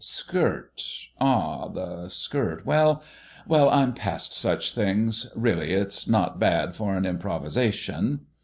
[0.03, 0.81] Skirt
[1.19, 3.03] ah, the skirt well,
[3.47, 5.29] well, I'm past such things.
[5.35, 8.21] Really, it's not bad for an improvisation."